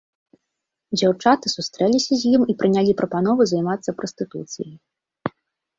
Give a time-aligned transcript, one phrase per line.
[0.97, 4.75] Дзяўчаты сустрэліся з ім і прынялі прапанову займацца прастытуцыяй.